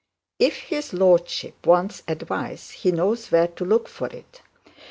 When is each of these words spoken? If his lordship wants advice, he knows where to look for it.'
If 0.39 0.55
his 0.63 0.93
lordship 0.93 1.63
wants 1.67 2.01
advice, 2.07 2.71
he 2.71 2.91
knows 2.91 3.27
where 3.31 3.49
to 3.49 3.63
look 3.63 3.87
for 3.87 4.07
it.' 4.07 4.41